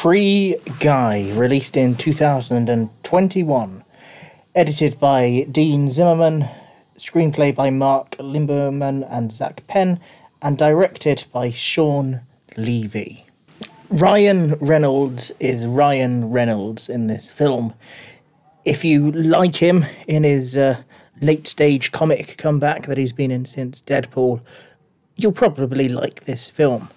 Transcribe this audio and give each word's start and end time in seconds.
Free 0.00 0.56
Guy, 0.78 1.30
released 1.34 1.76
in 1.76 1.94
2021. 1.94 3.84
Edited 4.54 4.98
by 4.98 5.46
Dean 5.52 5.90
Zimmerman, 5.90 6.48
screenplay 6.96 7.54
by 7.54 7.68
Mark 7.68 8.12
Lieberman 8.12 9.06
and 9.10 9.30
Zak 9.30 9.66
Penn, 9.66 10.00
and 10.40 10.56
directed 10.56 11.24
by 11.34 11.50
Shawn 11.50 12.22
Levy. 12.56 13.26
Ryan 13.90 14.54
Reynolds 14.54 15.32
is 15.38 15.66
Ryan 15.66 16.30
Reynolds 16.30 16.88
in 16.88 17.08
this 17.08 17.30
film. 17.30 17.74
If 18.64 18.82
you 18.86 19.12
like 19.12 19.56
him 19.56 19.84
in 20.08 20.24
his 20.24 20.56
uh, 20.56 20.80
late 21.20 21.46
stage 21.46 21.92
comic 21.92 22.38
comeback 22.38 22.86
that 22.86 22.96
he's 22.96 23.12
been 23.12 23.30
in 23.30 23.44
since 23.44 23.82
Deadpool, 23.82 24.40
you'll 25.16 25.32
probably 25.32 25.90
like 25.90 26.24
this 26.24 26.48
film. 26.48 26.88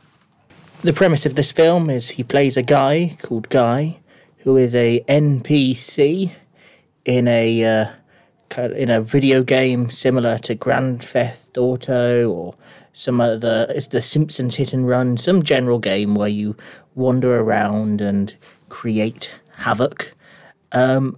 The 0.83 0.91
premise 0.91 1.25
of 1.25 1.35
this 1.35 1.53
film 1.53 1.89
is 1.89 2.09
he 2.09 2.23
plays 2.23 2.57
a 2.57 2.61
guy 2.61 3.15
called 3.21 3.47
Guy 3.47 4.01
who 4.39 4.57
is 4.57 4.75
a 4.75 4.99
NPC 5.07 6.33
in 7.05 7.25
a 7.29 7.63
uh, 7.63 7.85
in 8.57 8.89
a 8.89 8.99
video 8.99 9.43
game 9.43 9.89
similar 9.89 10.37
to 10.39 10.55
Grand 10.55 11.01
Theft 11.01 11.57
Auto 11.57 12.29
or 12.29 12.55
some 12.91 13.21
other 13.21 13.65
it's 13.69 13.87
the 13.87 14.01
Simpsons 14.01 14.55
Hit 14.55 14.73
and 14.73 14.85
Run, 14.85 15.15
some 15.15 15.41
general 15.41 15.79
game 15.79 16.15
where 16.15 16.27
you 16.27 16.57
wander 16.95 17.39
around 17.39 18.01
and 18.01 18.35
create 18.67 19.39
havoc. 19.55 20.13
Um, 20.73 21.17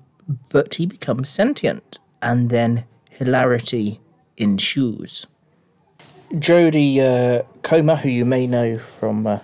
but 0.50 0.76
he 0.76 0.86
becomes 0.86 1.28
sentient, 1.30 1.98
and 2.22 2.52
then 2.52 2.86
hilarity 3.10 4.00
ensues. 4.38 5.26
Jodie 6.34 7.00
uh, 7.00 7.44
Comer, 7.62 7.96
who 7.96 8.10
you 8.10 8.26
may 8.26 8.48
know 8.48 8.80
from 8.80 9.28
uh, 9.28 9.40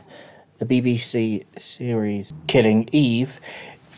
the 0.58 0.66
BBC 0.66 1.46
series 1.58 2.34
Killing 2.48 2.90
Eve, 2.92 3.40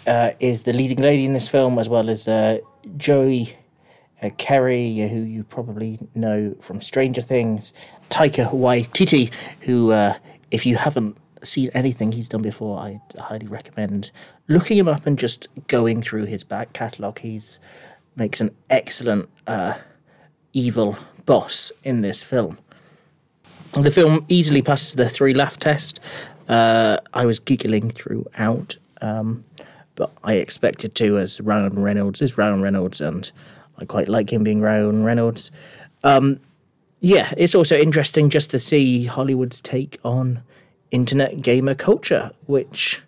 uh, 0.05 0.31
is 0.39 0.63
the 0.63 0.73
leading 0.73 1.01
lady 1.01 1.25
in 1.25 1.33
this 1.33 1.47
film, 1.47 1.79
as 1.79 1.87
well 1.87 2.09
as 2.09 2.27
uh, 2.27 2.59
Joey 2.97 3.55
uh, 4.21 4.27
Keery, 4.29 5.09
who 5.09 5.21
you 5.21 5.43
probably 5.43 5.97
know 6.13 6.55
from 6.59 6.81
Stranger 6.81 7.21
Things, 7.21 7.73
Taika 8.09 8.51
Waititi, 8.51 9.31
who, 9.61 9.91
uh, 9.91 10.17
if 10.51 10.65
you 10.65 10.75
haven't 10.75 11.17
seen 11.41 11.69
anything 11.73 12.11
he's 12.11 12.29
done 12.29 12.41
before, 12.41 12.79
I 12.79 13.01
highly 13.17 13.47
recommend 13.47 14.11
looking 14.47 14.77
him 14.77 14.87
up 14.87 15.05
and 15.05 15.17
just 15.17 15.47
going 15.67 16.01
through 16.01 16.25
his 16.25 16.43
back 16.43 16.73
catalogue. 16.73 17.19
He's 17.19 17.59
makes 18.15 18.41
an 18.41 18.55
excellent 18.69 19.29
uh, 19.47 19.75
evil 20.51 20.97
boss 21.25 21.71
in 21.83 22.01
this 22.01 22.23
film. 22.23 22.59
The 23.73 23.89
film 23.89 24.23
easily 24.29 24.61
passes 24.61 24.93
the 24.93 25.09
three 25.09 25.33
laugh 25.33 25.57
test. 25.57 25.99
Uh, 26.47 26.97
I 27.13 27.25
was 27.25 27.39
giggling 27.39 27.89
throughout, 27.89 28.77
um, 29.01 29.43
but 29.95 30.11
I 30.23 30.33
expected 30.35 30.93
to, 30.95 31.17
as 31.17 31.41
Ryan 31.41 31.81
Reynolds 31.81 32.21
is 32.21 32.37
Ryan 32.37 32.61
Reynolds, 32.61 33.01
and 33.01 33.31
I 33.79 33.85
quite 33.85 34.07
like 34.07 34.31
him 34.31 34.43
being 34.43 34.61
Ryan 34.61 35.03
Reynolds. 35.03 35.49
Um, 36.03 36.39
yeah, 36.99 37.33
it's 37.35 37.55
also 37.55 37.75
interesting 37.75 38.29
just 38.29 38.51
to 38.51 38.59
see 38.59 39.05
Hollywood's 39.05 39.59
take 39.59 39.99
on 40.05 40.43
internet 40.91 41.41
gamer 41.41 41.73
culture, 41.73 42.31
which 42.45 43.01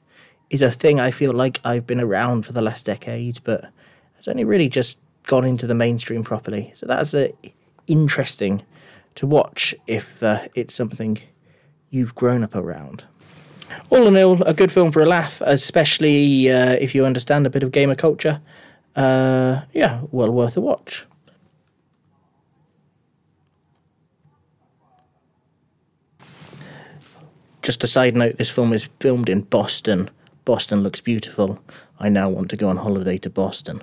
is 0.49 0.63
a 0.63 0.71
thing 0.71 0.99
I 0.99 1.11
feel 1.11 1.31
like 1.31 1.61
I've 1.63 1.86
been 1.86 2.02
around 2.02 2.45
for 2.45 2.53
the 2.53 2.61
last 2.61 2.88
decade, 2.88 3.39
but 3.43 3.69
has 4.16 4.27
only 4.27 4.43
really 4.43 4.69
just 4.69 4.97
gone 5.27 5.45
into 5.45 5.67
the 5.67 5.75
mainstream 5.75 6.23
properly. 6.23 6.71
So 6.75 6.88
that's 6.88 7.13
a, 7.13 7.31
interesting 7.88 8.63
to 9.16 9.27
watch 9.27 9.73
if 9.88 10.21
uh, 10.21 10.47
it's 10.55 10.73
something 10.73 11.17
you've 11.89 12.16
grown 12.16 12.44
up 12.44 12.55
around. 12.55 13.05
All 13.89 14.08
in 14.08 14.17
all, 14.17 14.41
a 14.44 14.53
good 14.53 14.71
film 14.71 14.91
for 14.91 15.02
a 15.02 15.05
laugh, 15.05 15.41
especially 15.45 16.52
uh, 16.52 16.73
if 16.73 16.94
you 16.94 17.05
understand 17.05 17.45
a 17.45 17.49
bit 17.49 17.63
of 17.63 17.71
gamer 17.71 17.95
culture. 17.95 18.41
Uh, 18.95 19.61
yeah, 19.73 20.02
well 20.11 20.31
worth 20.31 20.58
a 20.58 20.61
watch. 20.61 21.05
Just 27.61 27.83
a 27.83 27.87
side 27.87 28.15
note 28.15 28.37
this 28.37 28.49
film 28.49 28.73
is 28.73 28.83
filmed 28.99 29.27
in 29.27 29.42
Boston. 29.42 30.09
Boston 30.45 30.83
looks 30.83 31.02
beautiful. 31.02 31.59
I 31.99 32.09
now 32.09 32.30
want 32.30 32.49
to 32.52 32.55
go 32.55 32.70
on 32.70 32.77
holiday 32.77 33.17
to 33.17 33.30
Boston. 33.30 33.81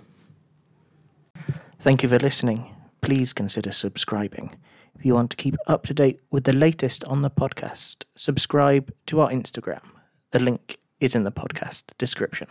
Thank 1.81 2.05
you 2.05 2.09
for 2.09 2.19
listening. 2.21 2.72
Please 3.03 3.33
consider 3.33 3.73
subscribing. 3.73 4.55
If 4.95 5.05
you 5.05 5.15
want 5.15 5.31
to 5.33 5.37
keep 5.37 5.57
up 5.67 5.85
to 5.87 5.95
date 5.95 6.21
with 6.31 6.45
the 6.45 6.53
latest 6.53 7.05
on 7.05 7.23
the 7.23 7.31
podcast, 7.31 8.05
subscribe 8.15 8.93
to 9.07 9.21
our 9.21 9.29
Instagram. 9.29 9.83
The 10.31 10.39
link 10.39 10.79
is 11.01 11.17
in 11.17 11.25
the 11.25 11.33
podcast 11.33 11.87
description. 11.99 12.47